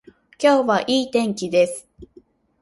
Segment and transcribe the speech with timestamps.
[0.41, 1.87] 今日はいい天気です。